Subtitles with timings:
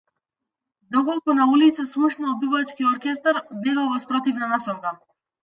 [0.89, 4.99] Доколку на улица слушнел дувачки оркестар, бегал во спротивна насока.